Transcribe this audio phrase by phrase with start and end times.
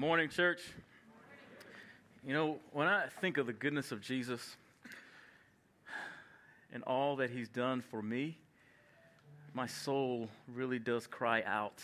[0.00, 0.62] morning, church.
[2.26, 4.56] You know, when I think of the goodness of Jesus
[6.72, 8.38] and all that he's done for me,
[9.52, 11.82] my soul really does cry out,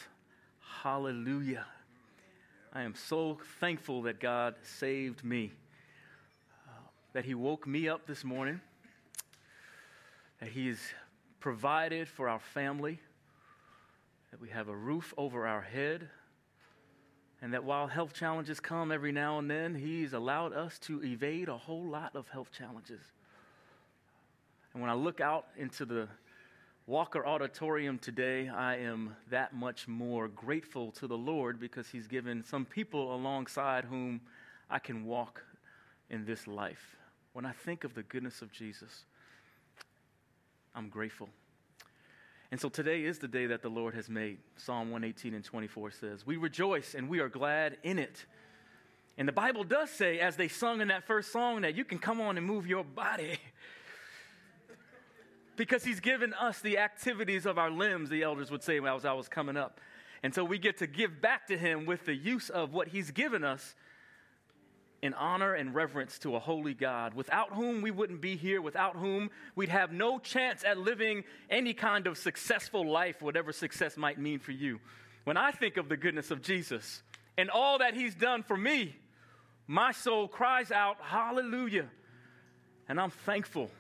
[0.83, 1.67] Hallelujah.
[2.73, 5.53] I am so thankful that God saved me,
[6.67, 6.71] uh,
[7.13, 8.63] that he woke me up this morning,
[10.41, 10.79] that he has
[11.39, 12.99] provided for our family,
[14.31, 16.09] that we have a roof over our head
[17.43, 21.49] and that while health challenges come every now and then, He's allowed us to evade
[21.49, 23.01] a whole lot of health challenges.
[24.73, 26.09] And when I look out into the
[26.87, 32.45] Walker Auditorium today, I am that much more grateful to the Lord because He's given
[32.45, 34.21] some people alongside whom
[34.71, 35.43] I can walk
[36.11, 36.97] in this life.
[37.33, 39.05] When I think of the goodness of Jesus,
[40.75, 41.29] I'm grateful.
[42.51, 44.39] And so today is the day that the Lord has made.
[44.57, 48.25] Psalm 118 and 24 says, We rejoice and we are glad in it.
[49.19, 51.99] And the Bible does say, as they sung in that first song, that you can
[51.99, 53.39] come on and move your body.
[55.57, 59.15] because He's given us the activities of our limbs, the elders would say as I
[59.15, 59.81] was coming up.
[60.23, 63.11] And so we get to give back to Him with the use of what He's
[63.11, 63.75] given us
[65.07, 68.97] in honor and reverence to a holy God, without whom we wouldn't be here, without
[68.97, 74.19] whom we'd have no chance at living any kind of successful life, whatever success might
[74.19, 74.81] mean for you.
[75.25, 77.03] When I think of the goodness of Jesus
[77.39, 78.97] and all that he's done for me,
[79.67, 81.87] my soul cries out, Hallelujah.
[82.89, 83.71] And I'm thankful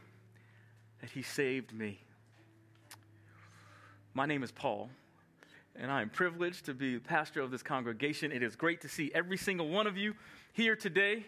[1.00, 2.00] that he saved me.
[4.14, 4.88] My name is Paul
[5.78, 8.32] and I am privileged to be pastor of this congregation.
[8.32, 10.14] It is great to see every single one of you
[10.56, 11.22] here today.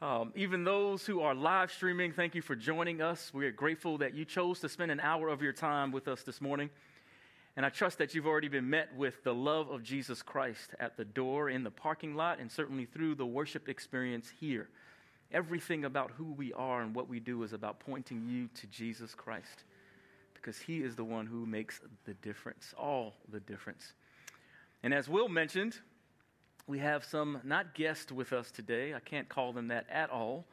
[0.00, 3.34] Um, even those who are live streaming, thank you for joining us.
[3.34, 6.22] We are grateful that you chose to spend an hour of your time with us
[6.22, 6.70] this morning.
[7.56, 10.96] And I trust that you've already been met with the love of Jesus Christ at
[10.96, 14.68] the door, in the parking lot, and certainly through the worship experience here.
[15.32, 19.12] Everything about who we are and what we do is about pointing you to Jesus
[19.12, 19.64] Christ
[20.34, 23.92] because he is the one who makes the difference, all the difference.
[24.84, 25.78] And as Will mentioned,
[26.68, 28.92] we have some not guests with us today.
[28.92, 30.44] I can't call them that at all.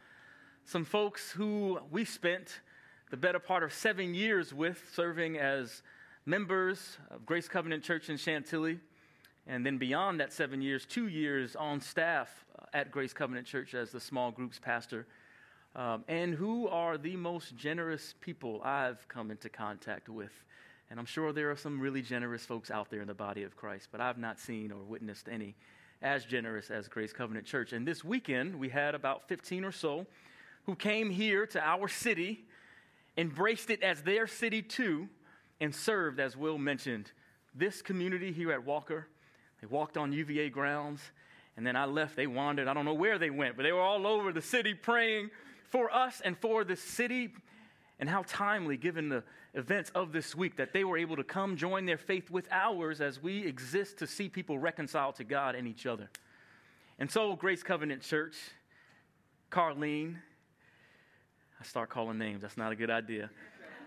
[0.63, 2.61] Some folks who we spent
[3.11, 5.83] the better part of seven years with serving as
[6.25, 8.79] members of Grace Covenant Church in Chantilly.
[9.45, 13.91] And then beyond that seven years, two years on staff at Grace Covenant Church as
[13.91, 15.05] the small groups pastor.
[15.75, 20.31] Um, and who are the most generous people I've come into contact with.
[20.89, 23.57] And I'm sure there are some really generous folks out there in the body of
[23.57, 25.55] Christ, but I've not seen or witnessed any
[26.05, 27.73] as generous as Grace Covenant Church.
[27.73, 30.05] And this weekend, we had about 15 or so
[30.67, 32.45] who came here to our city,
[33.17, 35.09] embraced it as their city too,
[35.59, 37.11] and served, as Will mentioned,
[37.55, 39.07] this community here at Walker.
[39.61, 41.01] They walked on UVA grounds,
[41.57, 42.15] and then I left.
[42.15, 42.67] They wandered.
[42.67, 45.31] I don't know where they went, but they were all over the city praying
[45.71, 47.33] for us and for the city.
[47.99, 49.23] And how timely, given the
[49.53, 52.99] events of this week, that they were able to come join their faith with ours
[52.99, 56.09] as we exist to see people reconciled to God and each other.
[56.99, 58.35] And so, Grace Covenant Church,
[59.49, 60.17] Carlene,
[61.59, 63.29] I start calling names, that's not a good idea.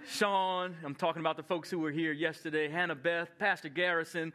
[0.06, 4.32] Sean, I'm talking about the folks who were here yesterday, Hannah Beth, Pastor Garrison,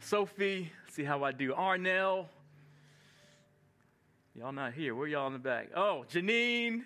[0.00, 2.26] Sophie, see how I do, Arnell.
[4.34, 4.94] Y'all not here.
[4.94, 5.70] Where y'all in the back?
[5.76, 6.82] Oh, Janine.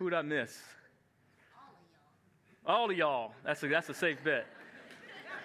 [0.00, 0.58] Who'd I miss?
[2.64, 3.32] All of y'all.
[3.44, 4.46] That's a, that's a safe bet.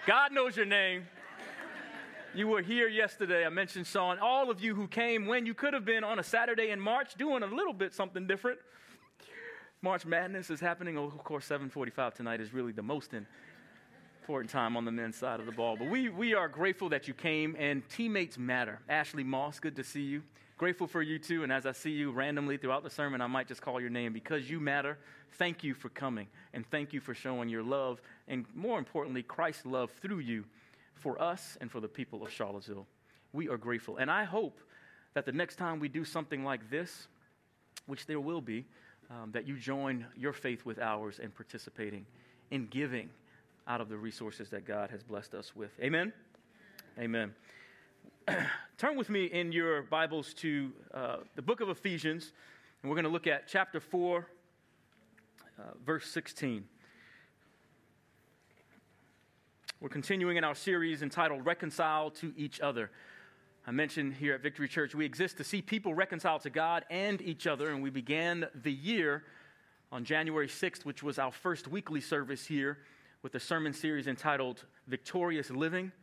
[0.08, 1.08] God knows your name.
[2.34, 3.46] You were here yesterday.
[3.46, 4.18] I mentioned Sean.
[4.18, 7.16] All of you who came when you could have been on a Saturday in March
[7.16, 8.58] doing a little bit something different.
[9.82, 10.98] March Madness is happening.
[10.98, 13.12] Oh, of course, 745 tonight is really the most
[14.22, 15.76] important time on the men's side of the ball.
[15.78, 18.80] But we, we are grateful that you came, and teammates matter.
[18.88, 20.24] Ashley Moss, good to see you.
[20.58, 21.44] Grateful for you too.
[21.44, 24.14] And as I see you randomly throughout the sermon, I might just call your name
[24.14, 24.98] because you matter.
[25.34, 29.66] Thank you for coming and thank you for showing your love and more importantly, Christ's
[29.66, 30.46] love through you
[30.96, 32.88] for us and for the people of Charlottesville.
[33.34, 33.98] We are grateful.
[33.98, 34.62] And I hope
[35.14, 37.08] that the next time we do something like this,
[37.86, 38.66] which there will be,
[39.10, 42.06] um, that you join your faith with ours in participating
[42.52, 43.10] in giving
[43.68, 45.72] out of the resources that God has blessed us with.
[45.82, 46.14] Amen?
[46.98, 47.34] Amen.
[48.78, 52.34] turn with me in your Bibles to uh, the book of Ephesians,
[52.82, 54.28] and we're going to look at chapter 4,
[55.58, 56.66] uh, verse 16.
[59.80, 62.92] We're continuing in our series entitled Reconcile to Each Other.
[63.66, 67.22] I mentioned here at Victory Church, we exist to see people reconcile to God and
[67.22, 69.24] each other, and we began the year
[69.90, 72.80] on January 6th, which was our first weekly service here,
[73.22, 75.94] with a sermon series entitled Victorious Living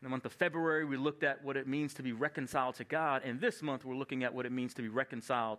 [0.00, 2.84] In the month of February, we looked at what it means to be reconciled to
[2.84, 3.22] God.
[3.24, 5.58] And this month, we're looking at what it means to be reconciled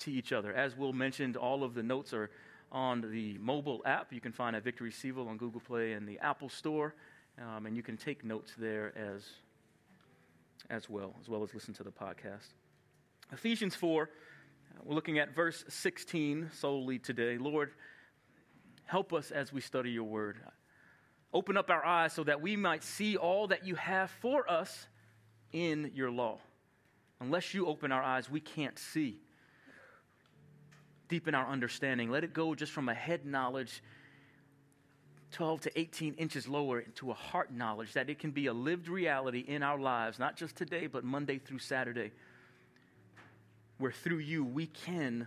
[0.00, 0.52] to each other.
[0.52, 2.28] As Will mentioned, all of the notes are
[2.72, 4.12] on the mobile app.
[4.12, 6.96] You can find at Victory Cville on Google Play and the Apple Store.
[7.40, 9.24] Um, and you can take notes there as,
[10.70, 12.48] as well, as well as listen to the podcast.
[13.32, 17.38] Ephesians 4, uh, we're looking at verse 16 solely today.
[17.38, 17.70] Lord,
[18.86, 20.38] help us as we study your word.
[21.32, 24.86] Open up our eyes so that we might see all that you have for us
[25.52, 26.38] in your law.
[27.20, 29.18] Unless you open our eyes, we can't see.
[31.08, 32.10] Deepen our understanding.
[32.10, 33.82] Let it go just from a head knowledge
[35.32, 38.88] 12 to 18 inches lower into a heart knowledge that it can be a lived
[38.88, 42.12] reality in our lives, not just today, but Monday through Saturday,
[43.76, 45.26] where through you we can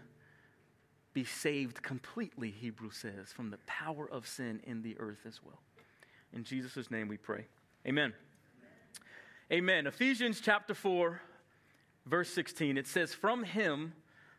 [1.14, 5.60] be saved completely, Hebrew says, from the power of sin in the earth as well.
[6.34, 7.46] In Jesus' name we pray.
[7.86, 8.14] Amen.
[9.52, 9.86] Amen.
[9.86, 11.20] Ephesians chapter 4,
[12.06, 13.94] verse 16, it says, From him,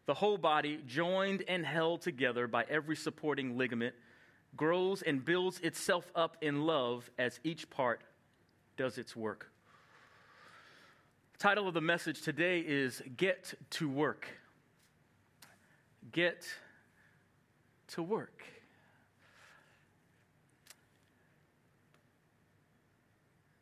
[0.07, 3.95] the whole body, joined and held together by every supporting ligament,
[4.57, 8.01] grows and builds itself up in love as each part
[8.77, 9.51] does its work.
[11.35, 14.27] The title of the message today is Get to Work.
[16.11, 16.47] Get
[17.89, 18.43] to Work.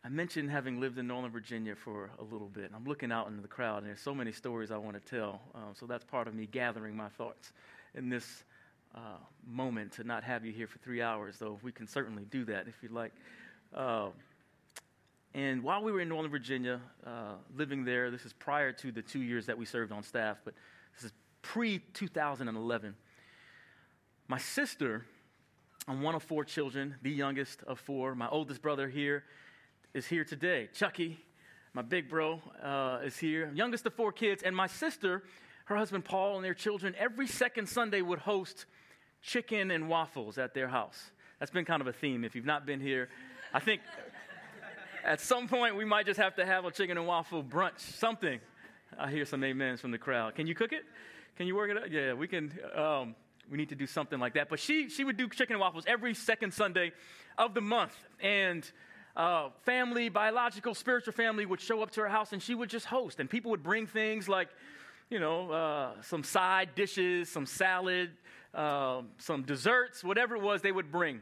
[0.02, 2.70] I mentioned having lived in Northern Virginia for a little bit.
[2.74, 5.42] I'm looking out into the crowd, and there's so many stories I want to tell.
[5.54, 7.52] Um, so that's part of me gathering my thoughts
[7.94, 8.44] in this
[8.94, 12.46] uh, moment to not have you here for three hours, though we can certainly do
[12.46, 13.12] that if you'd like.
[13.74, 14.08] Uh,
[15.34, 19.02] and while we were in Northern Virginia, uh, living there, this is prior to the
[19.02, 20.54] two years that we served on staff, but
[20.94, 21.12] this is
[21.42, 22.94] pre 2011.
[24.28, 25.04] My sister,
[25.86, 28.14] I'm one of four children, the youngest of four.
[28.14, 29.24] My oldest brother here
[29.92, 30.68] is here today.
[30.72, 31.18] Chucky,
[31.74, 33.50] my big bro, uh, is here.
[33.54, 34.42] Youngest of four kids.
[34.42, 35.24] And my sister,
[35.64, 38.66] her husband Paul, and their children every second Sunday would host
[39.22, 41.10] chicken and waffles at their house.
[41.38, 42.24] That's been kind of a theme.
[42.24, 43.08] If you've not been here,
[43.52, 43.80] I think
[45.04, 48.40] at some point we might just have to have a chicken and waffle brunch, something.
[48.98, 50.34] I hear some amens from the crowd.
[50.34, 50.82] Can you cook it?
[51.36, 51.90] Can you work it out?
[51.90, 52.52] Yeah, we can.
[52.74, 53.14] Um,
[53.50, 54.48] we need to do something like that.
[54.48, 56.92] But she, she would do chicken and waffles every second Sunday
[57.36, 57.96] of the month.
[58.20, 58.70] And
[59.16, 62.86] uh, family, biological, spiritual family would show up to her house and she would just
[62.86, 63.20] host.
[63.20, 64.48] And people would bring things like,
[65.10, 68.10] you know, uh, some side dishes, some salad,
[68.54, 71.20] uh, some desserts, whatever it was they would bring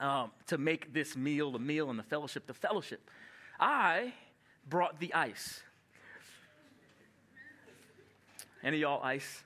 [0.00, 3.10] um, to make this meal the meal and the fellowship the fellowship.
[3.58, 4.12] I
[4.68, 5.60] brought the ice.
[8.62, 9.44] Any y'all ice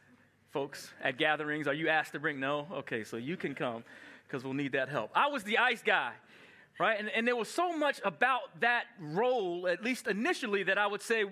[0.50, 1.68] folks at gatherings?
[1.68, 2.40] Are you asked to bring?
[2.40, 2.66] No?
[2.72, 3.84] Okay, so you can come
[4.26, 5.10] because we'll need that help.
[5.14, 6.12] I was the ice guy
[6.78, 6.99] right?
[6.99, 11.02] And, and there was so much about that role, at least initially, that I would
[11.02, 11.25] say,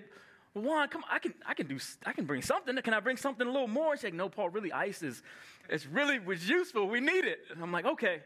[0.53, 2.75] Juan, come on, I can, I can do, I can bring something.
[2.77, 3.95] Can I bring something a little more?
[3.95, 5.21] She's like, no, Paul, really, ice is,
[5.69, 6.87] it's really was useful.
[6.87, 7.39] We need it.
[7.51, 8.21] And I'm like, okay.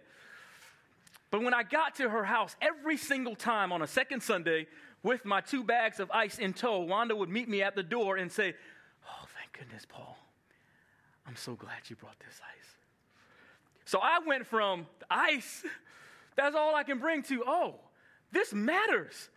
[1.31, 4.67] But when I got to her house, every single time on a second Sunday,
[5.01, 8.15] with my two bags of ice in tow, Wanda would meet me at the door
[8.17, 8.53] and say,
[9.05, 10.17] oh, thank goodness, Paul.
[11.27, 12.67] I'm so glad you brought this ice.
[13.85, 15.63] So I went from ice
[16.35, 17.75] that's all I can bring to, oh,
[18.31, 19.29] this matters.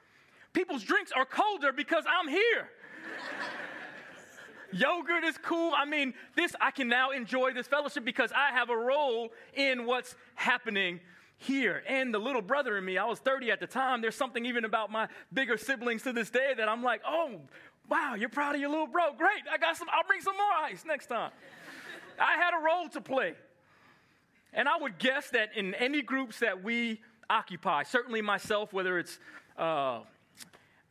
[0.52, 2.70] People's drinks are colder because I'm here.
[4.73, 5.73] Yogurt is cool.
[5.76, 9.87] I mean, this, I can now enjoy this fellowship because I have a role in
[9.87, 11.00] what's happening
[11.38, 11.82] here.
[11.87, 14.00] And the little brother in me, I was 30 at the time.
[14.00, 17.40] There's something even about my bigger siblings to this day that I'm like, oh,
[17.88, 19.12] wow, you're proud of your little bro.
[19.16, 19.42] Great.
[19.50, 21.30] I got some, I'll bring some more ice next time.
[22.18, 23.35] I had a role to play.
[24.56, 29.18] And I would guess that in any groups that we occupy, certainly myself, whether it's
[29.58, 30.00] uh,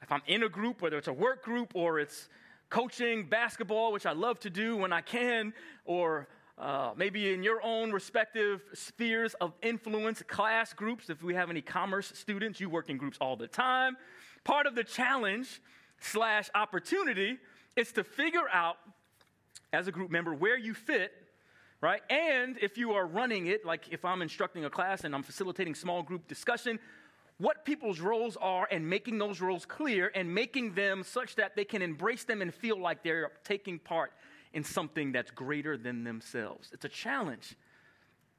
[0.03, 2.29] if I'm in a group, whether it's a work group or it's
[2.69, 5.51] coaching basketball, which I love to do when I can,
[5.83, 6.27] or
[6.59, 11.09] uh, maybe in your own respective spheres of influence, class groups.
[11.09, 13.97] If we have any commerce students, you work in groups all the time.
[14.43, 15.59] Part of the challenge
[15.99, 17.39] slash opportunity
[17.75, 18.77] is to figure out,
[19.73, 21.11] as a group member, where you fit
[21.85, 22.01] right?
[22.09, 25.75] And if you are running it, like if I'm instructing a class and I'm facilitating
[25.75, 26.79] small group discussion,
[27.37, 31.63] what people's roles are and making those roles clear and making them such that they
[31.63, 34.13] can embrace them and feel like they're taking part
[34.53, 36.71] in something that's greater than themselves.
[36.73, 37.55] It's a challenge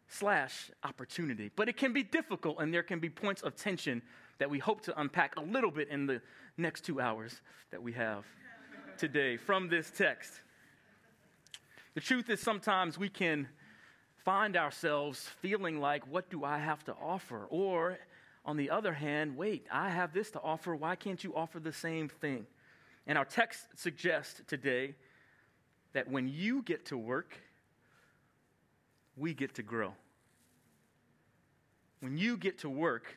[0.08, 4.02] slash opportunity, but it can be difficult and there can be points of tension
[4.38, 6.20] that we hope to unpack a little bit in the
[6.56, 8.24] next two hours that we have
[8.98, 10.40] today from this text.
[11.96, 13.48] The truth is, sometimes we can
[14.22, 17.46] find ourselves feeling like, what do I have to offer?
[17.48, 17.96] Or
[18.44, 20.76] on the other hand, wait, I have this to offer.
[20.76, 22.46] Why can't you offer the same thing?
[23.06, 24.94] And our text suggests today
[25.94, 27.34] that when you get to work,
[29.16, 29.94] we get to grow.
[32.00, 33.16] When you get to work,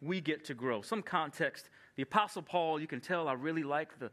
[0.00, 0.80] we get to grow.
[0.82, 4.12] Some context, the Apostle Paul, you can tell I really like the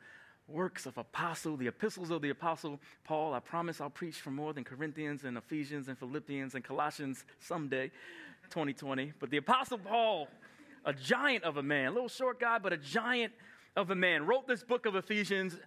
[0.50, 3.34] works of apostle, the epistles of the apostle Paul.
[3.34, 7.90] I promise I'll preach for more than Corinthians and Ephesians and Philippians and Colossians someday,
[8.50, 9.14] 2020.
[9.20, 10.28] But the apostle Paul,
[10.86, 13.34] a giant of a man, a little short guy, but a giant
[13.76, 15.58] of a man, wrote this book of Ephesians.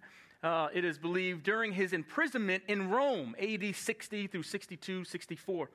[0.41, 5.69] Uh, it is believed during his imprisonment in Rome, AD 60 through 62, 64.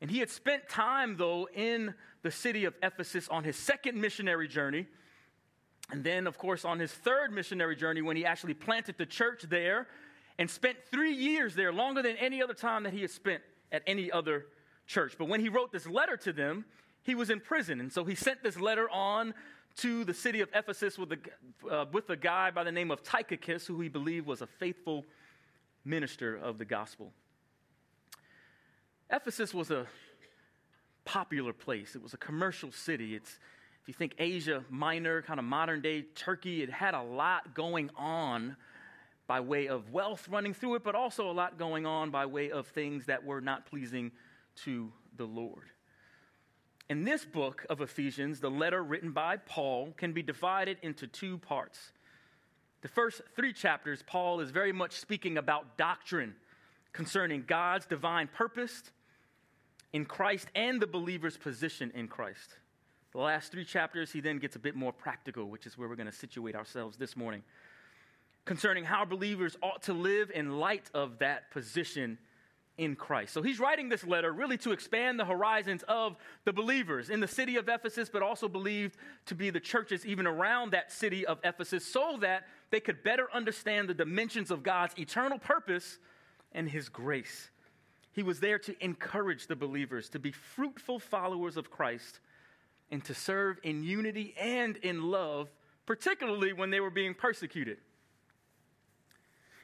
[0.00, 4.48] And he had spent time, though, in the city of Ephesus on his second missionary
[4.48, 4.86] journey.
[5.92, 9.42] And then, of course, on his third missionary journey, when he actually planted the church
[9.42, 9.86] there
[10.38, 13.82] and spent three years there, longer than any other time that he had spent at
[13.86, 14.46] any other
[14.86, 15.16] church.
[15.18, 16.64] But when he wrote this letter to them,
[17.02, 17.78] he was in prison.
[17.78, 19.34] And so he sent this letter on
[19.76, 21.18] to the city of Ephesus with a,
[21.70, 25.04] uh, with a guy by the name of Tychicus, who he believed was a faithful
[25.84, 27.12] minister of the gospel.
[29.10, 29.86] Ephesus was a
[31.04, 33.14] popular place, it was a commercial city.
[33.14, 33.38] It's,
[33.82, 37.90] if you think Asia Minor, kind of modern day Turkey, it had a lot going
[37.96, 38.56] on
[39.26, 42.52] by way of wealth running through it, but also a lot going on by way
[42.52, 44.12] of things that were not pleasing
[44.54, 45.64] to the Lord.
[46.90, 51.38] In this book of Ephesians, the letter written by Paul can be divided into two
[51.38, 51.92] parts.
[52.82, 56.36] The first three chapters, Paul is very much speaking about doctrine
[56.92, 58.82] concerning God's divine purpose
[59.92, 62.56] in Christ and the believer's position in Christ.
[63.12, 65.96] The last three chapters, he then gets a bit more practical, which is where we're
[65.96, 67.42] going to situate ourselves this morning,
[68.46, 72.16] concerning how believers ought to live in light of that position
[72.78, 73.34] in Christ.
[73.34, 76.16] So he's writing this letter really to expand the horizons of
[76.46, 80.26] the believers in the city of Ephesus, but also believed to be the churches even
[80.26, 84.98] around that city of Ephesus, so that they could better understand the dimensions of God's
[84.98, 85.98] eternal purpose
[86.52, 87.50] and his grace.
[88.14, 92.20] He was there to encourage the believers to be fruitful followers of Christ
[92.92, 95.48] and to serve in unity and in love,
[95.86, 97.78] particularly when they were being persecuted.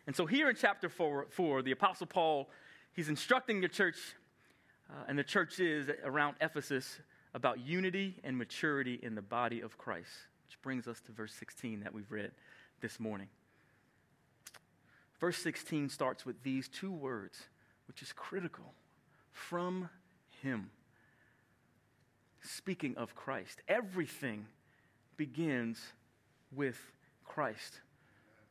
[0.06, 2.49] And so, here in chapter four, four the Apostle Paul,
[2.94, 3.97] he's instructing the church,
[4.90, 6.99] uh, and the church is around Ephesus,
[7.35, 10.11] about unity and maturity in the body of Christ,
[10.47, 12.32] which brings us to verse 16 that we've read
[12.80, 13.28] this morning.
[15.20, 17.42] Verse 16 starts with these two words
[17.87, 18.73] which is critical
[19.32, 19.88] from
[20.42, 20.70] Him.
[22.42, 24.47] Speaking of Christ, everything
[25.16, 25.80] begins
[26.54, 26.78] with
[27.25, 27.80] Christ.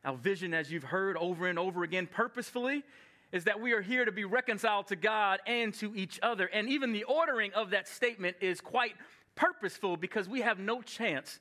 [0.05, 2.83] Our vision, as you've heard over and over again, purposefully,
[3.31, 6.45] is that we are here to be reconciled to God and to each other.
[6.45, 8.95] And even the ordering of that statement is quite
[9.35, 11.39] purposeful because we have no chance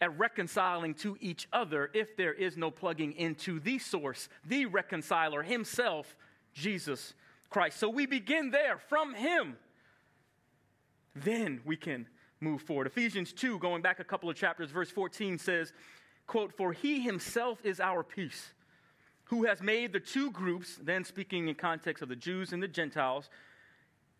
[0.00, 5.42] at reconciling to each other if there is no plugging into the source, the reconciler
[5.42, 6.16] himself,
[6.52, 7.14] Jesus
[7.54, 7.78] Christ.
[7.78, 9.56] So we begin there from Him.
[11.14, 12.06] Then we can
[12.40, 12.86] move forward.
[12.86, 15.72] Ephesians 2, going back a couple of chapters, verse 14 says,
[16.26, 18.52] quote, For He Himself is our peace,
[19.24, 22.68] who has made the two groups, then speaking in context of the Jews and the
[22.68, 23.30] Gentiles,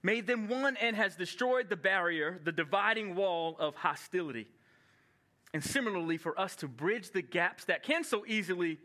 [0.02, 4.46] made them one and has destroyed the barrier, the dividing wall of hostility.
[5.52, 8.78] And similarly, for us to bridge the gaps that can so easily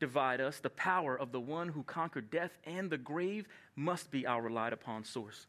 [0.00, 3.46] divide us, the power of the one who conquered death and the grave
[3.76, 5.46] must be our relied upon source.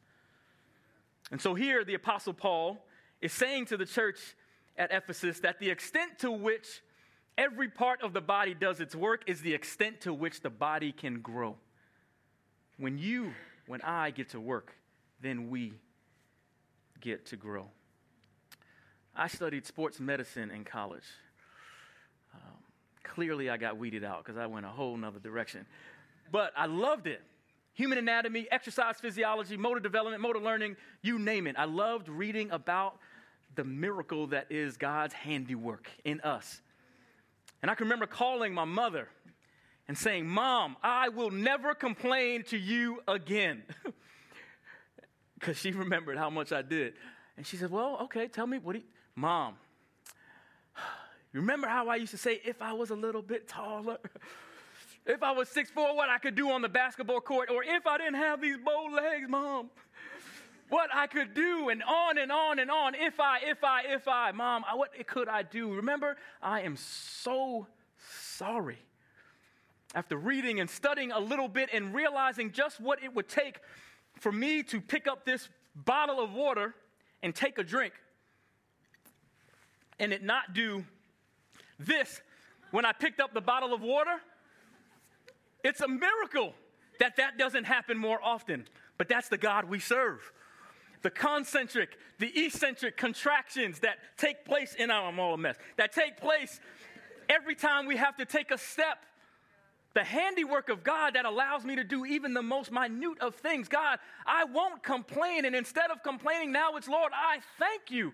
[1.31, 2.77] And so here, the Apostle Paul
[3.21, 4.19] is saying to the church
[4.77, 6.81] at Ephesus that the extent to which
[7.37, 10.91] every part of the body does its work is the extent to which the body
[10.91, 11.55] can grow.
[12.77, 13.33] When you,
[13.65, 14.73] when I get to work,
[15.21, 15.73] then we
[17.01, 17.65] get to grow.
[19.15, 21.05] I studied sports medicine in college
[22.33, 22.57] um,
[23.03, 25.65] clearly I got weeded out because I went a whole nother direction.
[26.31, 27.21] But I loved it.
[27.77, 31.55] Human anatomy, exercise physiology, motor development, motor learning, you name it.
[31.59, 32.97] I loved reading about
[33.53, 36.59] the miracle that is God's handiwork in us.
[37.61, 39.09] And I can remember calling my mother
[39.87, 43.61] and saying, Mom, I will never complain to you again.
[45.39, 46.95] Because she remembered how much I did.
[47.37, 49.53] And she said, Well, okay, tell me, what do you, Mom,
[51.31, 53.99] Remember how I used to say, if I was a little bit taller,
[55.07, 57.87] if I was six 6'4, what I could do on the basketball court, or if
[57.87, 59.69] I didn't have these bow legs, mom,
[60.69, 62.93] what I could do, and on and on and on.
[62.93, 65.73] If I, if I, if I, mom, what could I do?
[65.73, 67.67] Remember, I am so
[68.35, 68.79] sorry.
[69.95, 73.59] After reading and studying a little bit and realizing just what it would take
[74.19, 76.75] for me to pick up this bottle of water
[77.23, 77.93] and take a drink,
[79.99, 80.83] and it not do
[81.79, 82.21] this
[82.71, 84.19] when I picked up the bottle of water.
[85.67, 86.53] It's a miracle
[87.01, 88.65] that that doesn't happen more often,
[88.97, 90.31] but that's the God we serve.
[91.01, 95.91] The concentric, the eccentric contractions that take place in our, I'm all a mess, that
[95.91, 96.61] take place
[97.27, 98.99] every time we have to take a step.
[99.93, 103.67] The handiwork of God that allows me to do even the most minute of things.
[103.67, 105.43] God, I won't complain.
[105.43, 108.13] And instead of complaining, now it's Lord, I thank you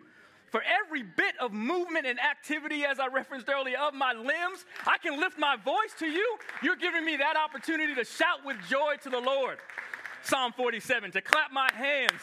[0.53, 4.99] for every bit of movement and activity, as I referenced earlier, of my limbs, I
[4.99, 6.37] can lift my voice to you.
[6.61, 9.57] You're giving me that opportunity to shout with joy to the Lord.
[10.21, 12.21] Psalm 47, to clap my hands,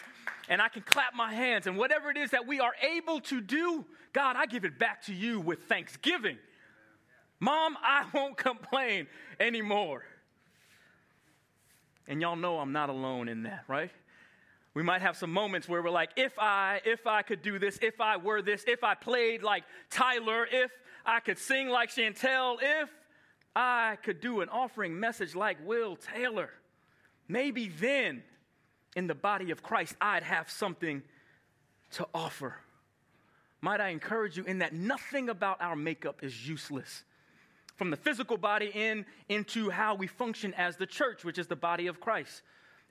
[0.49, 1.67] and I can clap my hands.
[1.67, 5.05] And whatever it is that we are able to do, God, I give it back
[5.07, 6.39] to you with thanksgiving.
[7.41, 9.09] Mom, I won't complain
[9.41, 10.05] anymore.
[12.07, 13.91] And y'all know I'm not alone in that, right?
[14.75, 17.79] We might have some moments where we're like, if I, if I could do this,
[17.83, 20.71] if I were this, if I played like Tyler, if
[21.05, 22.89] I could sing like Chantel, if
[23.57, 26.51] I could do an offering message like Will Taylor,
[27.27, 28.23] maybe then
[28.95, 31.03] in the body of Christ I'd have something
[31.93, 32.55] to offer.
[33.61, 37.03] Might I encourage you in that nothing about our makeup is useless.
[37.75, 41.57] From the physical body in into how we function as the church, which is the
[41.57, 42.43] body of Christ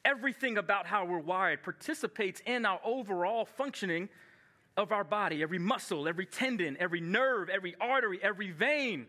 [0.06, 4.10] everything about how we're wired participates in our overall functioning
[4.78, 5.44] of our body.
[5.44, 9.08] Every muscle, every tendon, every nerve, every artery, every vein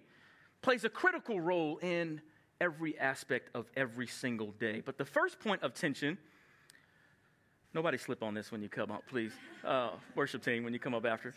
[0.63, 2.21] plays a critical role in
[2.61, 4.83] every aspect of every single day.
[4.85, 6.19] But the first point of tension,
[7.73, 9.33] nobody slip on this when you come up, please.
[9.65, 11.35] Uh, worship team, when you come up after.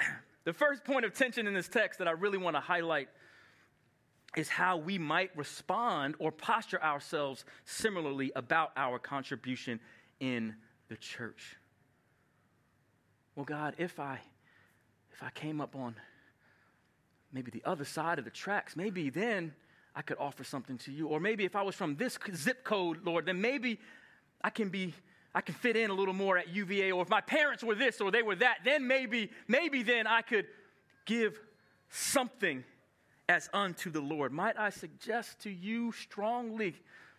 [0.44, 3.08] The first point of tension in this text that I really want to highlight
[4.36, 9.80] is how we might respond or posture ourselves similarly about our contribution
[10.20, 10.54] in
[10.88, 11.56] the church.
[13.34, 14.20] Well, God, if I
[15.12, 15.94] if I came up on
[17.32, 19.54] maybe the other side of the tracks, maybe then
[19.94, 21.06] I could offer something to you.
[21.06, 23.78] Or maybe if I was from this zip code, Lord, then maybe
[24.42, 24.94] I can be
[25.34, 26.92] I can fit in a little more at UVA.
[26.92, 30.22] Or if my parents were this or they were that, then maybe, maybe then I
[30.22, 30.46] could
[31.06, 31.40] give
[31.88, 32.62] something
[33.28, 34.32] as unto the Lord.
[34.32, 36.74] Might I suggest to you strongly,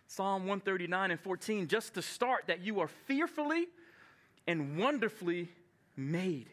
[0.06, 3.66] Psalm 139 and 14, just to start, that you are fearfully
[4.46, 5.48] and wonderfully
[5.96, 6.48] made.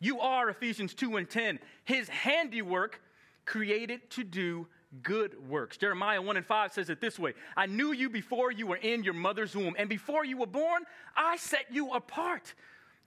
[0.00, 3.00] You are, Ephesians 2 and 10, his handiwork
[3.44, 4.66] created to do
[5.02, 5.76] good works.
[5.76, 9.04] Jeremiah 1 and 5 says it this way I knew you before you were in
[9.04, 10.82] your mother's womb, and before you were born,
[11.16, 12.54] I set you apart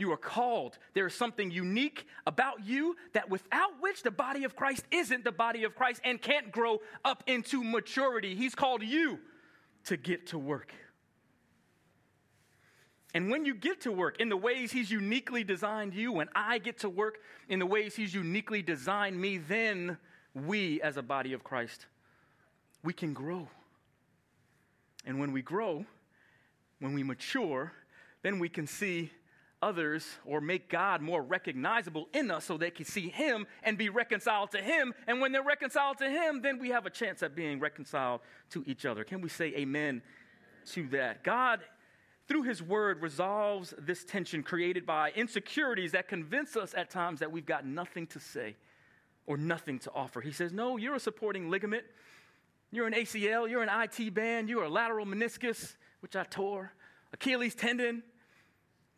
[0.01, 0.77] you are called.
[0.93, 5.31] There is something unique about you that without which the body of Christ isn't the
[5.31, 8.35] body of Christ and can't grow up into maturity.
[8.35, 9.19] He's called you
[9.85, 10.73] to get to work.
[13.13, 16.57] And when you get to work in the ways He's uniquely designed you, when I
[16.57, 19.97] get to work in the ways He's uniquely designed me, then
[20.33, 21.85] we, as a body of Christ,
[22.83, 23.49] we can grow.
[25.05, 25.85] And when we grow,
[26.79, 27.73] when we mature,
[28.21, 29.11] then we can see
[29.61, 33.89] others or make God more recognizable in us so they can see Him and be
[33.89, 34.93] reconciled to Him.
[35.07, 38.21] And when they're reconciled to Him, then we have a chance at being reconciled
[38.51, 39.03] to each other.
[39.03, 40.01] Can we say amen
[40.71, 41.23] to that?
[41.23, 41.61] God,
[42.27, 47.31] through His Word, resolves this tension created by insecurities that convince us at times that
[47.31, 48.55] we've got nothing to say
[49.27, 50.21] or nothing to offer.
[50.21, 51.83] He says, No, you're a supporting ligament.
[52.73, 56.71] You're an ACL, you're an IT band, you're a lateral meniscus, which I tore,
[57.11, 58.01] Achilles tendon,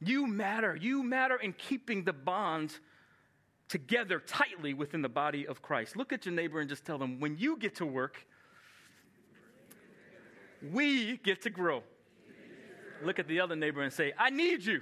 [0.08, 0.76] you matter.
[0.76, 2.80] You matter in keeping the bonds
[3.68, 5.96] together tightly within the body of Christ.
[5.96, 8.26] Look at your neighbor and just tell them when you get to work,
[10.72, 11.84] we get to grow.
[13.04, 14.82] Look at the other neighbor and say, I need you.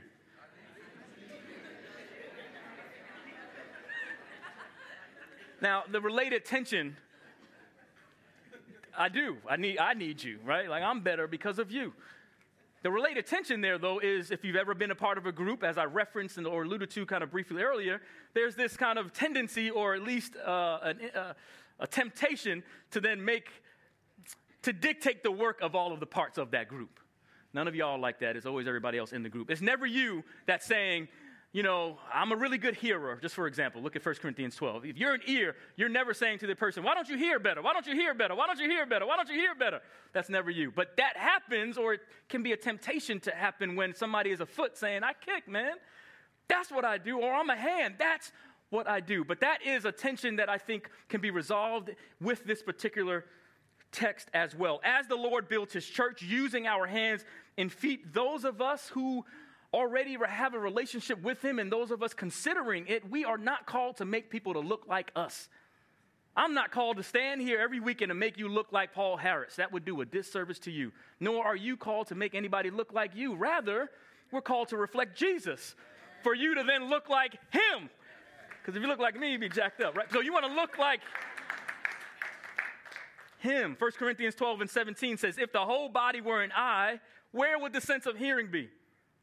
[5.62, 6.98] Now, the related tension,
[8.98, 9.38] I do.
[9.48, 10.68] I need, I need you, right?
[10.68, 11.94] Like, I'm better because of you.
[12.84, 15.64] The related tension there, though, is if you've ever been a part of a group,
[15.64, 18.02] as I referenced and or alluded to kind of briefly earlier,
[18.34, 21.34] there's this kind of tendency, or at least uh, an, uh,
[21.80, 23.50] a temptation, to then make,
[24.64, 27.00] to dictate the work of all of the parts of that group.
[27.54, 28.36] None of y'all like that.
[28.36, 29.52] It's always everybody else in the group.
[29.52, 31.08] It's never you that's saying,
[31.54, 33.82] you know, I'm a really good hearer, just for example.
[33.82, 34.86] Look at 1 Corinthians 12.
[34.86, 37.62] If you're an ear, you're never saying to the person, Why don't you hear better?
[37.62, 38.36] Why don't you hear better?
[38.36, 39.06] Why don't you hear better?
[39.06, 39.82] Why don't you hear better?
[40.14, 40.72] That's never you.
[40.72, 44.46] But that happens, or it can be a temptation to happen when somebody is a
[44.46, 45.74] foot saying, I kick, man.
[46.48, 47.20] That's what I do.
[47.20, 47.96] Or I'm a hand.
[48.00, 48.32] That's
[48.70, 49.26] what I do.
[49.26, 51.90] But that is a tension that I think can be resolved
[52.22, 53.26] with this particular
[53.92, 54.80] text as well.
[54.86, 57.26] As the Lord built his church using our hands
[57.58, 59.26] and feet, those of us who
[59.74, 63.66] already have a relationship with Him, and those of us considering it, we are not
[63.66, 65.50] called to make people to look like us.
[66.36, 69.58] I'm not called to stand here every weekend and make you look like Paul Harris.
[69.58, 70.94] That would do a disservice to you.
[71.20, 73.36] Nor are you called to make anybody look like you.
[73.36, 73.90] Rather,
[74.32, 75.76] we're called to reflect Jesus
[76.24, 77.90] for you to then look like Him.
[78.62, 80.12] Because if you look like me, you'd be jacked up, right?
[80.12, 81.02] So you want to look like
[83.40, 83.76] Him.
[83.78, 87.74] 1 Corinthians 12 and 17 says, If the whole body were an eye, where would
[87.74, 88.70] the sense of hearing be?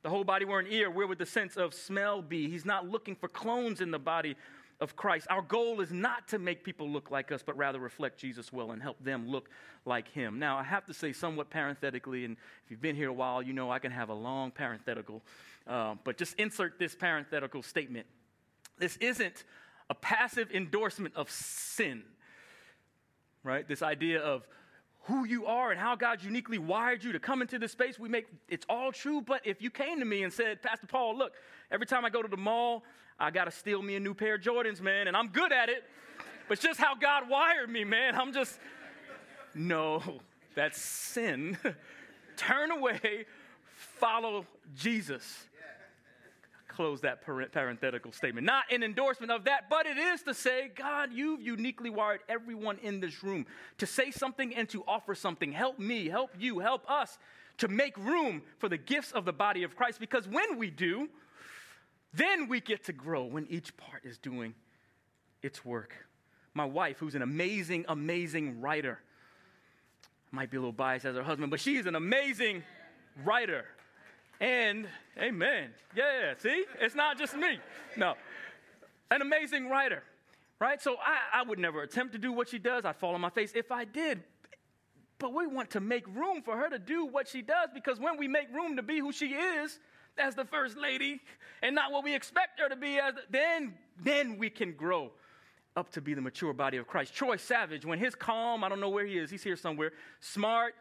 [0.02, 2.48] The whole body were an ear, where would the sense of smell be?
[2.48, 4.36] He's not looking for clones in the body
[4.80, 5.26] of Christ.
[5.28, 8.70] Our goal is not to make people look like us, but rather reflect Jesus well
[8.70, 9.50] and help them look
[9.84, 10.38] like Him.
[10.38, 13.52] Now, I have to say, somewhat parenthetically, and if you've been here a while, you
[13.52, 15.22] know I can have a long parenthetical,
[15.66, 18.06] uh, but just insert this parenthetical statement.
[18.78, 19.44] This isn't
[19.90, 22.04] a passive endorsement of sin,
[23.42, 23.66] right?
[23.66, 24.46] This idea of
[25.08, 27.98] who you are and how God uniquely wired you to come into this space.
[27.98, 31.16] We make it's all true, but if you came to me and said, Pastor Paul,
[31.16, 31.32] look,
[31.70, 32.84] every time I go to the mall,
[33.18, 35.70] I got to steal me a new pair of Jordans, man, and I'm good at
[35.70, 35.84] it.
[36.46, 38.14] But it's just how God wired me, man.
[38.16, 38.58] I'm just,
[39.54, 40.02] no,
[40.54, 41.56] that's sin.
[42.36, 43.24] Turn away,
[43.64, 45.47] follow Jesus.
[46.78, 48.46] Close that parenthetical statement.
[48.46, 52.78] Not an endorsement of that, but it is to say, God, you've uniquely wired everyone
[52.78, 53.46] in this room
[53.78, 55.50] to say something and to offer something.
[55.50, 57.18] Help me, help you, help us
[57.56, 61.08] to make room for the gifts of the body of Christ because when we do,
[62.14, 64.54] then we get to grow when each part is doing
[65.42, 65.92] its work.
[66.54, 69.00] My wife, who's an amazing, amazing writer,
[70.30, 72.62] might be a little biased as her husband, but she's an amazing
[73.24, 73.64] writer.
[74.40, 74.86] And,
[75.20, 75.70] amen.
[75.96, 76.64] Yeah, see?
[76.80, 77.58] It's not just me.
[77.96, 78.14] No.
[79.10, 80.02] An amazing writer,
[80.60, 80.80] right?
[80.80, 82.84] So I, I would never attempt to do what she does.
[82.84, 84.22] I'd fall on my face if I did.
[85.18, 88.16] But we want to make room for her to do what she does because when
[88.16, 89.80] we make room to be who she is,
[90.18, 91.20] as the first lady
[91.62, 93.72] and not what we expect her to be as then
[94.02, 95.10] then we can grow
[95.76, 97.14] up to be the mature body of Christ.
[97.14, 100.74] Troy Savage, when his calm, I don't know where he is, he's here somewhere, smart,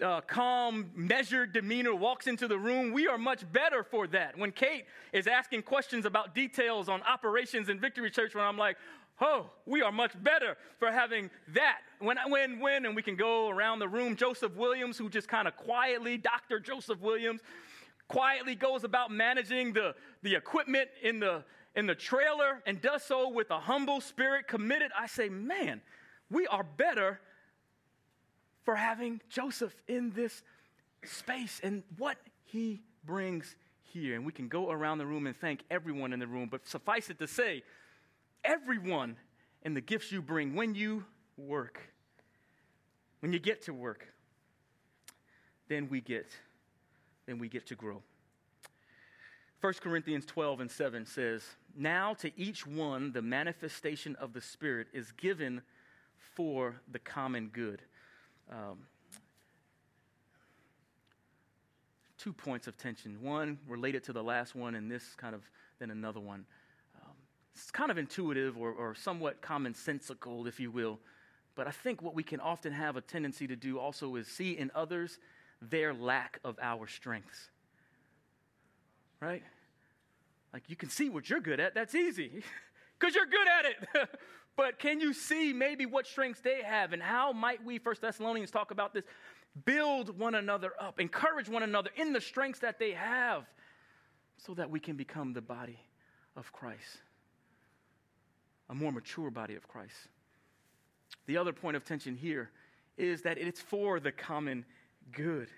[0.00, 4.36] uh, calm, measured demeanor walks into the room, we are much better for that.
[4.36, 8.76] When Kate is asking questions about details on operations in Victory Church, when I'm like,
[9.20, 11.78] oh, we are much better for having that.
[12.00, 15.46] When, when, when, and we can go around the room, Joseph Williams, who just kind
[15.46, 16.58] of quietly, Dr.
[16.58, 17.40] Joseph Williams,
[18.08, 21.44] quietly goes about managing the, the equipment in the,
[21.76, 25.80] in the trailer and does so with a humble spirit, committed, I say, man,
[26.30, 27.20] we are better
[28.64, 30.42] for having Joseph in this
[31.04, 34.14] space and what he brings here.
[34.14, 37.10] And we can go around the room and thank everyone in the room, but suffice
[37.10, 37.62] it to say,
[38.44, 39.16] everyone
[39.62, 41.04] and the gifts you bring when you
[41.36, 41.80] work,
[43.20, 44.06] when you get to work,
[45.68, 46.26] then we get
[47.26, 48.02] then we get to grow.
[49.60, 51.44] 1 Corinthians 12 and 7 says,
[51.76, 55.62] Now to each one the manifestation of the Spirit is given
[56.34, 57.80] for the common good.
[58.50, 58.78] Um,
[62.18, 63.20] two points of tension.
[63.20, 65.42] One related to the last one, and this kind of
[65.78, 66.44] then another one.
[67.02, 67.14] Um,
[67.54, 71.00] it's kind of intuitive or, or somewhat commonsensical, if you will.
[71.54, 74.52] But I think what we can often have a tendency to do also is see
[74.52, 75.18] in others
[75.60, 77.48] their lack of our strengths.
[79.20, 79.42] Right?
[80.52, 82.42] Like you can see what you're good at, that's easy
[82.98, 84.08] because you're good at it.
[84.56, 88.50] but can you see maybe what strengths they have and how might we, First Thessalonians,
[88.50, 89.04] talk about this?
[89.64, 93.44] Build one another up, encourage one another in the strengths that they have
[94.36, 95.78] so that we can become the body
[96.36, 97.00] of Christ,
[98.70, 100.08] a more mature body of Christ.
[101.26, 102.50] The other point of tension here
[102.96, 104.64] is that it's for the common
[105.12, 105.48] good.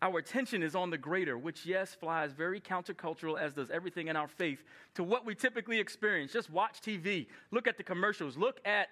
[0.00, 4.14] Our attention is on the greater, which, yes, flies very countercultural, as does everything in
[4.14, 4.62] our faith,
[4.94, 6.32] to what we typically experience.
[6.32, 8.88] Just watch TV, look at the commercials, look at,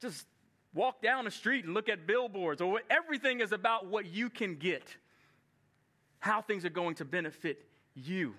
[0.00, 0.26] just
[0.72, 4.56] walk down the street and look at billboards, or everything is about what you can
[4.56, 4.96] get,
[6.18, 8.34] how things are going to benefit you.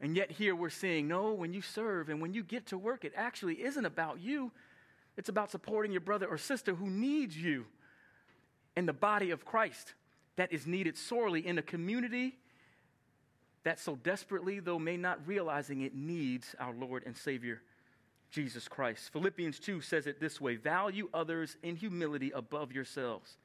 [0.00, 3.04] And yet, here we're seeing no, when you serve and when you get to work,
[3.04, 4.50] it actually isn't about you.
[5.16, 7.66] It's about supporting your brother or sister who needs you
[8.76, 9.94] in the body of Christ
[10.36, 12.36] that is needed sorely in a community
[13.64, 17.62] that so desperately, though may not realizing it, needs our Lord and Savior,
[18.30, 19.12] Jesus Christ.
[19.12, 23.38] Philippians 2 says it this way value others in humility above yourselves.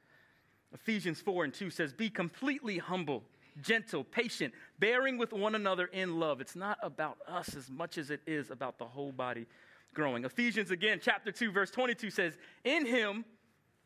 [0.72, 3.24] Ephesians 4 and 2 says, Be completely humble,
[3.62, 6.40] gentle, patient, bearing with one another in love.
[6.40, 9.46] It's not about us as much as it is about the whole body
[9.92, 10.24] growing.
[10.24, 13.24] Ephesians again, chapter 2, verse 22 says, In him,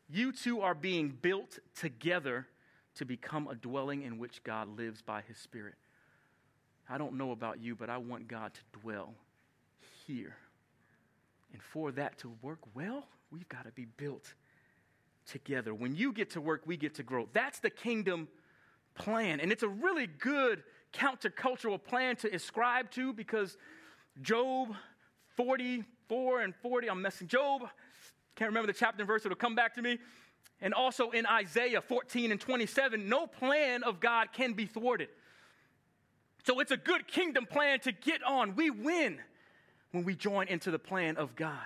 [0.09, 2.47] you two are being built together
[2.95, 5.75] to become a dwelling in which God lives by his Spirit.
[6.89, 9.13] I don't know about you, but I want God to dwell
[10.05, 10.35] here.
[11.53, 14.33] And for that to work well, we've got to be built
[15.25, 15.73] together.
[15.73, 17.27] When you get to work, we get to grow.
[17.33, 18.27] That's the kingdom
[18.95, 19.39] plan.
[19.39, 23.57] And it's a really good countercultural plan to ascribe to because
[24.21, 24.73] Job
[25.35, 27.27] 44 and 40, I'm messing.
[27.27, 27.67] Job,
[28.37, 29.97] can't remember the chapter and verse, it'll come back to me.
[30.61, 35.09] And also in Isaiah 14 and 27, no plan of God can be thwarted.
[36.45, 38.55] So it's a good kingdom plan to get on.
[38.55, 39.19] We win
[39.91, 41.65] when we join into the plan of God.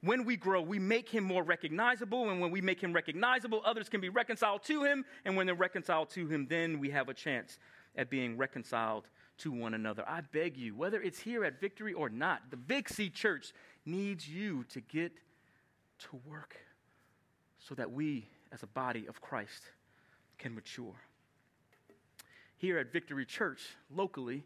[0.00, 3.88] When we grow, we make him more recognizable, and when we make him recognizable, others
[3.88, 7.14] can be reconciled to him, and when they're reconciled to him, then we have a
[7.14, 7.58] chance
[7.96, 10.04] at being reconciled to one another.
[10.06, 13.52] I beg you, whether it's here at Victory or not, the Big C Church
[13.88, 15.12] needs you to get
[15.98, 16.56] to work
[17.58, 19.62] so that we, as a body of Christ,
[20.38, 20.94] can mature.
[22.56, 23.60] Here at Victory Church,
[23.94, 24.44] locally,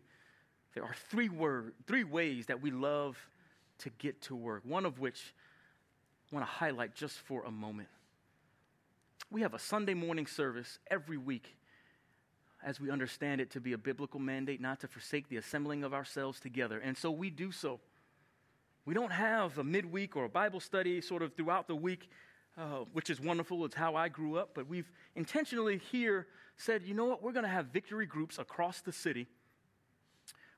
[0.74, 3.18] there are three, word, three ways that we love
[3.78, 5.34] to get to work, one of which
[6.30, 7.88] I want to highlight just for a moment.
[9.30, 11.56] We have a Sunday morning service every week
[12.64, 15.92] as we understand it to be a biblical mandate not to forsake the assembling of
[15.92, 16.78] ourselves together.
[16.78, 17.80] And so we do so.
[18.84, 22.10] We don't have a midweek or a Bible study sort of throughout the week,
[22.58, 23.64] uh, which is wonderful.
[23.64, 24.50] It's how I grew up.
[24.54, 27.22] But we've intentionally here said, you know what?
[27.22, 29.28] We're going to have victory groups across the city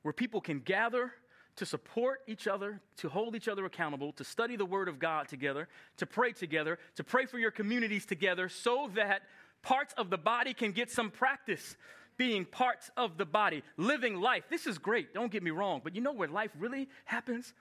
[0.02, 1.12] where people can gather
[1.56, 5.28] to support each other, to hold each other accountable, to study the Word of God
[5.28, 9.22] together, to pray together, to pray for your communities together, so that
[9.62, 11.76] parts of the body can get some practice
[12.16, 14.44] being parts of the body, living life.
[14.50, 17.52] This is great, don't get me wrong, but you know where life really happens?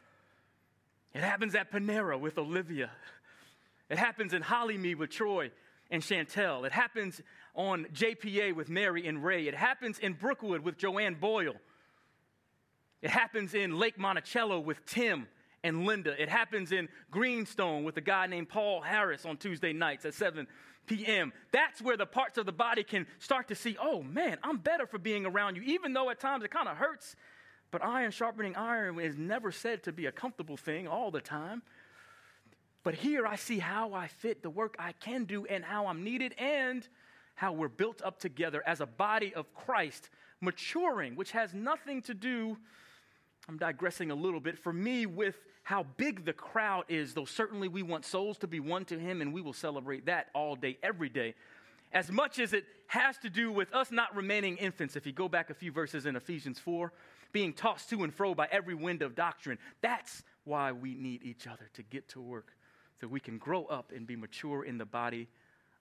[1.13, 2.89] It happens at Panera with Olivia.
[3.89, 5.51] It happens in Hollymead with Troy
[5.91, 6.65] and Chantel.
[6.65, 7.21] It happens
[7.53, 9.47] on JPA with Mary and Ray.
[9.47, 11.55] It happens in Brookwood with Joanne Boyle.
[13.03, 15.27] It happens in Lake Monticello with Tim
[15.63, 16.19] and Linda.
[16.19, 20.47] It happens in Greenstone with a guy named Paul Harris on Tuesday nights at 7
[20.87, 21.31] p.m.
[21.51, 24.87] That's where the parts of the body can start to see, oh man, I'm better
[24.87, 27.15] for being around you, even though at times it kind of hurts.
[27.73, 31.63] But iron sharpening iron is never said to be a comfortable thing all the time.
[32.83, 36.03] But here I see how I fit the work I can do and how I'm
[36.03, 36.87] needed and
[37.33, 42.13] how we're built up together as a body of Christ, maturing, which has nothing to
[42.13, 42.57] do,
[43.49, 47.69] I'm digressing a little bit, for me with how big the crowd is, though certainly
[47.69, 50.77] we want souls to be one to Him, and we will celebrate that all day,
[50.83, 51.33] every day.
[51.91, 55.27] As much as it has to do with us not remaining infants, if you go
[55.27, 56.93] back a few verses in Ephesians 4,
[57.33, 61.47] being tossed to and fro by every wind of doctrine, that's why we need each
[61.47, 62.55] other to get to work,
[63.01, 65.27] so we can grow up and be mature in the body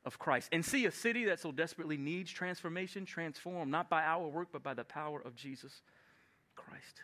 [0.05, 4.27] of Christ and see a city that so desperately needs transformation transformed, not by our
[4.27, 5.83] work, but by the power of Jesus
[6.57, 7.03] Christ.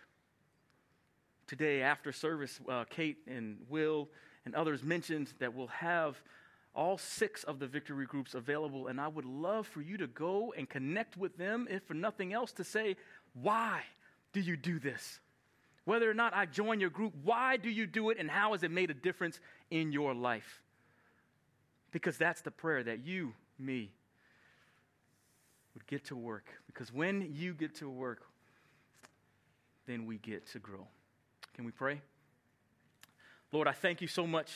[1.47, 4.09] Today after service, uh, Kate and Will
[4.45, 6.21] and others mentioned that we'll have
[6.75, 10.53] all six of the victory groups available, and I would love for you to go
[10.57, 12.97] and connect with them, if for nothing else, to say,
[13.33, 13.83] why
[14.39, 15.21] do you do this?
[15.85, 18.63] Whether or not I join your group, why do you do it, and how has
[18.63, 20.63] it made a difference in your life?
[21.91, 23.91] Because that's the prayer that you, me,
[25.75, 26.47] would get to work.
[26.67, 28.23] Because when you get to work,
[29.87, 30.87] then we get to grow.
[31.55, 32.01] Can we pray?
[33.51, 34.53] Lord, I thank you so much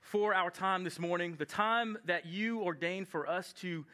[0.00, 3.84] for our time this morning, the time that you ordained for us to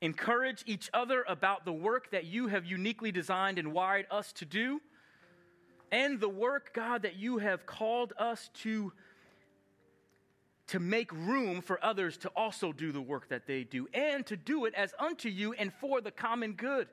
[0.00, 4.44] encourage each other about the work that you have uniquely designed and wired us to
[4.44, 4.80] do,
[5.92, 8.92] and the work, God, that you have called us to,
[10.68, 14.36] to make room for others to also do the work that they do, and to
[14.36, 16.88] do it as unto you and for the common good.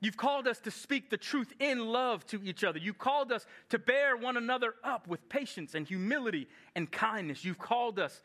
[0.00, 2.80] You've called us to speak the truth in love to each other.
[2.80, 7.44] You've called us to bear one another up with patience and humility and kindness.
[7.44, 8.20] You've called us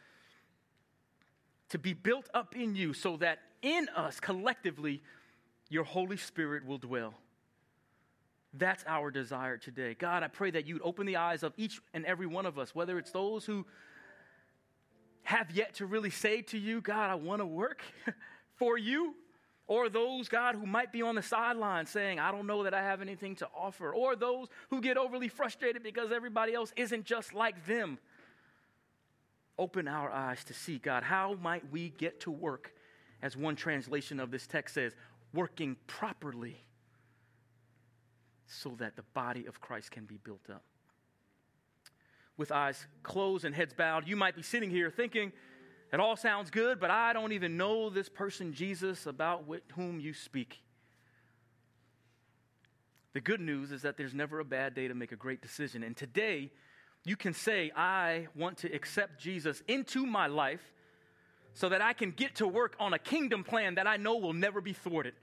[1.70, 5.02] to be built up in you so that in us collectively
[5.70, 7.14] your Holy Spirit will dwell.
[8.54, 9.94] That's our desire today.
[9.94, 12.74] God, I pray that you'd open the eyes of each and every one of us,
[12.74, 13.66] whether it's those who
[15.24, 17.82] have yet to really say to you, God, I want to work
[18.56, 19.14] for you
[19.68, 22.82] or those, God, who might be on the sideline saying, I don't know that I
[22.82, 23.94] have anything to offer.
[23.94, 28.00] Or those who get overly frustrated because everybody else isn't just like them.
[29.60, 32.74] Open our eyes to see, God, how might we get to work,
[33.22, 34.96] as one translation of this text says,
[35.34, 36.58] working properly
[38.46, 40.64] so that the body of Christ can be built up.
[42.38, 45.34] With eyes closed and heads bowed, you might be sitting here thinking,
[45.92, 50.14] It all sounds good, but I don't even know this person, Jesus, about whom you
[50.14, 50.62] speak.
[53.14, 55.82] The good news is that there's never a bad day to make a great decision.
[55.82, 56.52] And today,
[57.08, 60.74] you can say, I want to accept Jesus into my life
[61.54, 64.34] so that I can get to work on a kingdom plan that I know will
[64.34, 65.14] never be thwarted.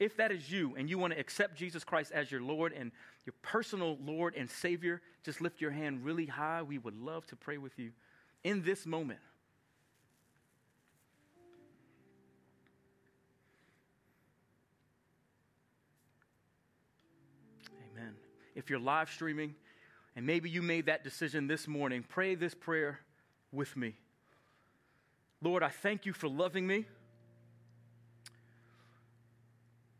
[0.00, 2.92] If that is you and you want to accept Jesus Christ as your Lord and
[3.26, 6.62] your personal Lord and Savior, just lift your hand really high.
[6.62, 7.90] We would love to pray with you
[8.42, 9.20] in this moment.
[17.92, 18.14] Amen.
[18.56, 19.54] If you're live streaming
[20.14, 23.00] and maybe you made that decision this morning, pray this prayer
[23.50, 23.94] with me.
[25.40, 26.86] Lord, I thank you for loving me.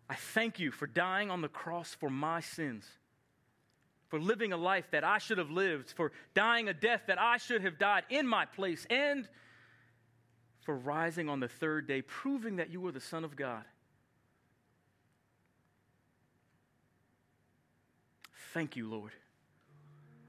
[0.09, 2.85] I thank you for dying on the cross for my sins,
[4.09, 7.39] for living a life that I should have lived, for dying a death that I
[7.39, 9.27] should have died in my place, and
[10.61, 13.65] for rising on the third day, proving that you were the Son of God.
[18.53, 19.13] Thank you, Lord.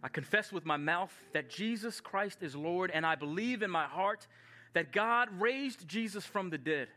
[0.04, 3.86] I confess with my mouth that Jesus Christ is Lord, and I believe in my
[3.86, 4.28] heart
[4.74, 6.90] that God raised Jesus from the dead.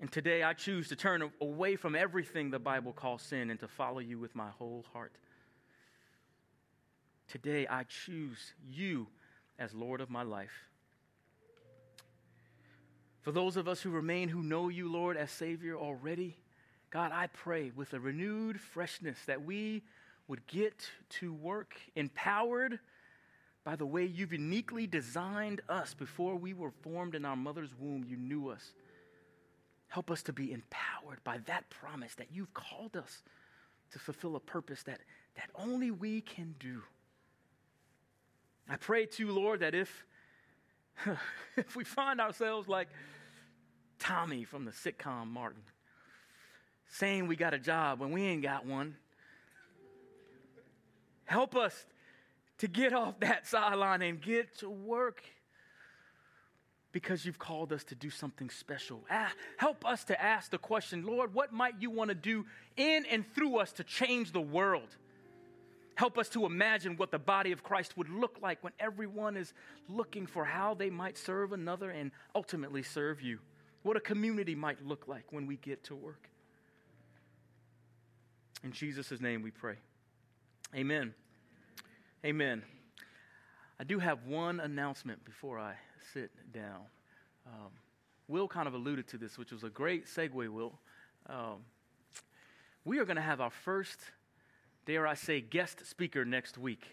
[0.00, 3.68] And today I choose to turn away from everything the Bible calls sin and to
[3.68, 5.12] follow you with my whole heart.
[7.28, 9.06] Today I choose you
[9.58, 10.68] as Lord of my life.
[13.20, 16.36] For those of us who remain who know you, Lord, as Savior already,
[16.90, 19.82] God, I pray with a renewed freshness that we
[20.28, 22.78] would get to work empowered
[23.64, 28.04] by the way you've uniquely designed us before we were formed in our mother's womb.
[28.06, 28.74] You knew us.
[29.88, 33.22] Help us to be empowered by that promise that you've called us
[33.92, 35.00] to fulfill a purpose that,
[35.36, 36.82] that only we can do.
[38.68, 40.04] I pray too, Lord, that if,
[41.56, 42.88] if we find ourselves like
[43.98, 45.62] Tommy from the sitcom Martin,
[46.88, 48.96] saying we got a job when we ain't got one,
[51.24, 51.86] help us
[52.58, 55.22] to get off that sideline and get to work
[56.92, 59.04] because you've called us to do something special.
[59.10, 63.04] Ah, help us to ask the question, Lord, what might you want to do in
[63.10, 64.96] and through us to change the world?
[65.96, 69.52] Help us to imagine what the body of Christ would look like when everyone is
[69.88, 73.40] looking for how they might serve another and ultimately serve you.
[73.82, 76.28] What a community might look like when we get to work.
[78.62, 79.76] In Jesus' name we pray.
[80.74, 81.14] Amen.
[82.26, 82.64] Amen.
[83.78, 85.74] I do have one announcement before I
[86.12, 86.80] sit down.
[87.46, 87.70] Um,
[88.26, 90.76] Will kind of alluded to this, which was a great segue, Will.
[91.28, 91.58] Um,
[92.84, 94.00] we are going to have our first,
[94.84, 96.84] dare I say, guest speaker next week.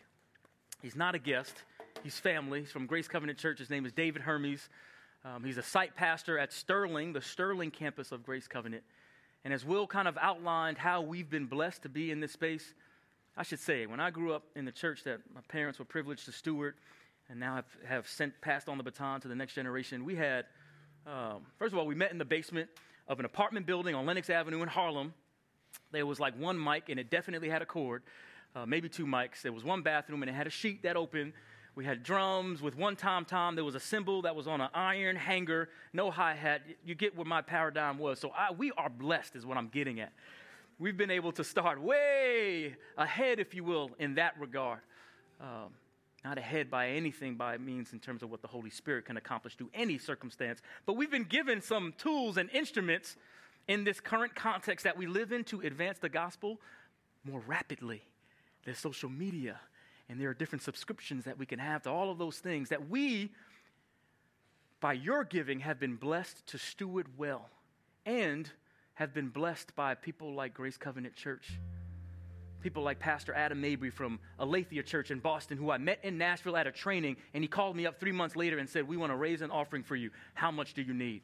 [0.83, 1.63] He's not a guest,
[2.03, 2.59] he's family.
[2.59, 3.57] He's from Grace Covenant Church.
[3.57, 4.69] His name is David Hermes.
[5.25, 8.83] Um, he's a site pastor at Sterling, the Sterling campus of Grace Covenant.
[9.43, 12.75] And as Will kind of outlined how we've been blessed to be in this space,
[13.37, 16.25] I should say, when I grew up in the church that my parents were privileged
[16.25, 16.75] to steward,
[17.29, 20.03] and now have, have sent, passed on the baton to the next generation.
[20.03, 20.45] We had,
[21.07, 22.69] um, first of all, we met in the basement
[23.07, 25.13] of an apartment building on Lenox Avenue in Harlem.
[25.91, 28.03] There was like one mic, and it definitely had a cord,
[28.53, 29.41] uh, maybe two mics.
[29.41, 31.31] There was one bathroom, and it had a sheet that opened.
[31.73, 33.55] We had drums with one tom tom.
[33.55, 36.63] There was a cymbal that was on an iron hanger, no hi hat.
[36.83, 38.19] You get what my paradigm was.
[38.19, 40.11] So I, we are blessed, is what I'm getting at.
[40.81, 44.79] We've been able to start way ahead, if you will, in that regard.
[45.39, 45.75] Um,
[46.25, 49.55] not ahead by anything by means in terms of what the Holy Spirit can accomplish
[49.55, 53.15] through any circumstance, but we've been given some tools and instruments
[53.67, 56.59] in this current context that we live in to advance the gospel
[57.23, 58.01] more rapidly.
[58.65, 59.59] There's social media,
[60.09, 62.89] and there are different subscriptions that we can have to all of those things that
[62.89, 63.29] we,
[64.79, 67.51] by your giving, have been blessed to steward well
[68.03, 68.49] and
[68.95, 71.51] have been blessed by people like Grace Covenant Church
[72.61, 76.55] people like Pastor Adam Mabry from Aletheia Church in Boston, who I met in Nashville
[76.55, 79.11] at a training, and he called me up three months later and said, We want
[79.11, 80.11] to raise an offering for you.
[80.33, 81.21] How much do you need?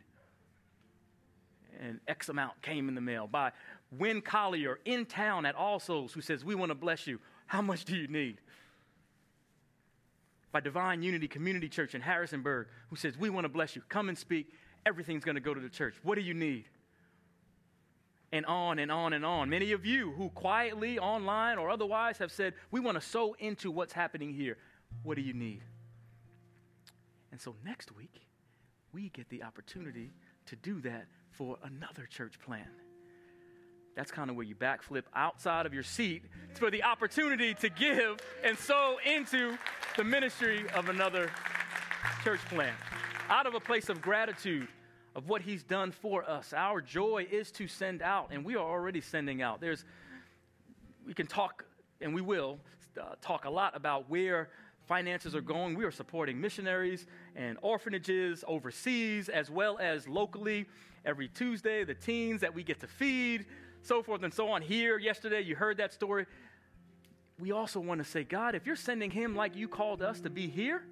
[1.79, 3.27] And X amount came in the mail.
[3.27, 3.51] By
[3.91, 7.19] Win Collier in town at All Souls, who says, We want to bless you.
[7.45, 8.39] How much do you need?
[10.51, 13.83] By Divine Unity Community Church in Harrisonburg, who says, We want to bless you.
[13.89, 14.51] Come and speak.
[14.85, 15.95] Everything's going to go to the church.
[16.03, 16.65] What do you need?
[18.31, 19.49] And on and on and on.
[19.49, 23.71] Many of you who quietly, online or otherwise, have said, We want to sow into
[23.71, 24.57] what's happening here.
[25.03, 25.61] What do you need?
[27.31, 28.21] And so next week,
[28.93, 30.11] we get the opportunity
[30.47, 32.67] to do that for another church plan.
[33.95, 36.23] That's kind of where you backflip outside of your seat
[36.53, 39.57] for the opportunity to give and sow into
[39.97, 41.31] the ministry of another
[42.23, 42.73] church plan.
[43.29, 44.67] Out of a place of gratitude
[45.17, 46.53] of what he's done for us.
[46.55, 49.59] Our joy is to send out, and we are already sending out.
[49.59, 49.83] There's,
[51.07, 51.65] we can talk,
[51.99, 52.59] and we will
[53.01, 54.49] uh, talk a lot about where
[54.85, 55.75] finances are going.
[55.75, 60.67] We are supporting missionaries and orphanages overseas as well as locally.
[61.03, 63.47] Every Tuesday, the teens that we get to feed,
[63.81, 64.61] so forth and so on.
[64.61, 66.27] Here, yesterday, you heard that story.
[67.39, 70.29] We also want to say, God, if you're sending him like you called us to
[70.29, 70.83] be here,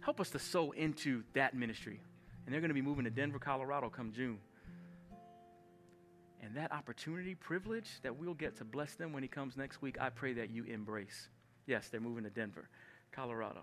[0.00, 2.00] help us to sow into that ministry.
[2.44, 4.38] And they're going to be moving to Denver, Colorado come June.
[6.42, 9.96] And that opportunity, privilege that we'll get to bless them when he comes next week,
[9.98, 11.28] I pray that you embrace.
[11.66, 12.68] Yes, they're moving to Denver,
[13.12, 13.62] Colorado.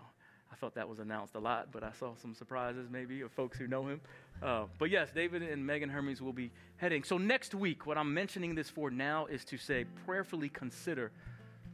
[0.52, 3.56] I felt that was announced a lot, but I saw some surprises maybe of folks
[3.56, 4.00] who know him.
[4.42, 7.04] Uh, but yes, David and Megan Hermes will be heading.
[7.04, 11.12] So next week, what I'm mentioning this for now is to say, prayerfully consider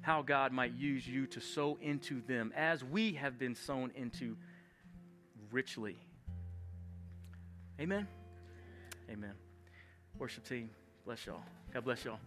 [0.03, 4.37] how God might use you to sow into them as we have been sown into
[5.51, 5.97] richly.
[7.81, 8.07] Amen.
[9.11, 9.33] Amen.
[10.19, 10.71] Worship team,
[11.05, 11.43] bless y'all.
[11.73, 12.19] God bless y'all.